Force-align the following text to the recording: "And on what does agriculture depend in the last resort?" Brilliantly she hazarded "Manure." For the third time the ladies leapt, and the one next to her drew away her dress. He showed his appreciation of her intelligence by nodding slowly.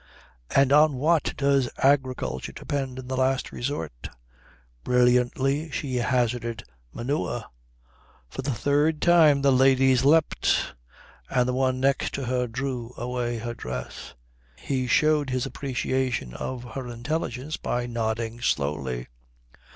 "And 0.55 0.73
on 0.73 0.93
what 0.95 1.35
does 1.37 1.69
agriculture 1.77 2.53
depend 2.53 2.97
in 2.97 3.07
the 3.07 3.15
last 3.15 3.51
resort?" 3.51 4.09
Brilliantly 4.83 5.69
she 5.69 5.97
hazarded 5.97 6.63
"Manure." 6.91 7.45
For 8.27 8.41
the 8.41 8.49
third 8.49 8.99
time 8.99 9.43
the 9.43 9.51
ladies 9.51 10.03
leapt, 10.03 10.73
and 11.29 11.47
the 11.47 11.53
one 11.53 11.79
next 11.79 12.15
to 12.15 12.25
her 12.25 12.47
drew 12.47 12.95
away 12.97 13.37
her 13.37 13.53
dress. 13.53 14.15
He 14.55 14.87
showed 14.87 15.29
his 15.29 15.45
appreciation 15.45 16.33
of 16.33 16.63
her 16.73 16.87
intelligence 16.87 17.57
by 17.57 17.85
nodding 17.85 18.41
slowly. 18.41 19.05